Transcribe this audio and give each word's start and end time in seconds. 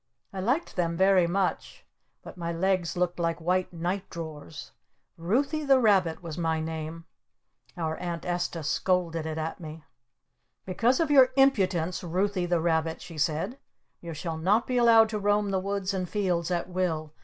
I 0.33 0.39
liked 0.39 0.75
them 0.77 0.97
very 0.97 1.27
much. 1.27 1.85
But 2.23 2.35
my 2.35 2.51
legs 2.51 2.97
looked 2.97 3.19
like 3.19 3.39
white 3.39 3.71
night 3.71 4.09
drawers. 4.09 4.71
"Ruthy 5.15 5.63
the 5.63 5.79
Rabbit" 5.79 6.23
was 6.23 6.39
my 6.39 6.59
name. 6.59 7.05
Our 7.77 7.97
Aunt 7.97 8.25
Esta 8.25 8.63
scolded 8.63 9.27
it 9.27 9.37
at 9.37 9.59
me. 9.59 9.83
"Because 10.65 10.99
of 10.99 11.11
your 11.11 11.29
impudence, 11.35 12.03
Ruthy 12.03 12.47
the 12.47 12.59
Rabbit," 12.59 12.99
she 12.99 13.19
said, 13.19 13.59
"you 13.99 14.15
shall 14.15 14.37
not 14.39 14.65
be 14.65 14.75
allowed 14.79 15.09
to 15.09 15.19
roam 15.19 15.51
the 15.51 15.59
woods 15.59 15.93
and 15.93 16.09
fields 16.09 16.49
at 16.49 16.67
will. 16.67 17.13